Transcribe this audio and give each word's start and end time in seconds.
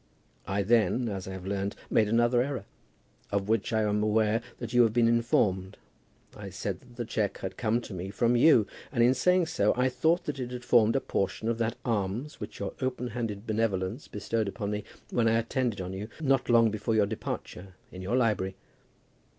I 0.47 0.63
then, 0.63 1.07
as 1.09 1.27
I 1.27 1.33
have 1.33 1.45
learned, 1.45 1.75
made 1.91 2.07
another 2.09 2.41
error, 2.41 2.65
of 3.31 3.47
which 3.47 3.71
I 3.71 3.83
am 3.83 4.01
aware 4.01 4.41
that 4.57 4.73
you 4.73 4.81
have 4.81 4.93
been 4.93 5.07
informed. 5.07 5.77
I 6.35 6.49
said 6.49 6.79
that 6.79 6.95
the 6.95 7.05
cheque 7.05 7.37
had 7.37 7.55
come 7.55 7.81
to 7.81 7.93
me 7.93 8.09
from 8.09 8.35
you, 8.35 8.65
and 8.91 9.03
in 9.03 9.13
saying 9.13 9.45
so, 9.45 9.75
I 9.77 9.89
thought 9.89 10.23
that 10.23 10.39
it 10.39 10.49
had 10.49 10.65
formed 10.65 10.95
a 10.95 11.01
portion 11.01 11.47
of 11.47 11.59
that 11.59 11.77
alms 11.85 12.39
which 12.39 12.57
your 12.59 12.73
open 12.81 13.09
handed 13.09 13.45
benevolence 13.45 14.07
bestowed 14.07 14.47
upon 14.47 14.71
me 14.71 14.85
when 15.11 15.27
I 15.27 15.37
attended 15.37 15.79
on 15.81 15.93
you, 15.93 16.07
not 16.19 16.49
long 16.49 16.71
before 16.71 16.95
your 16.95 17.05
departure, 17.05 17.75
in 17.91 18.01
your 18.01 18.17
library. 18.17 18.55